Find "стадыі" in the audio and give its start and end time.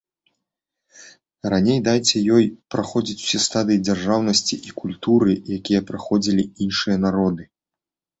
3.47-3.81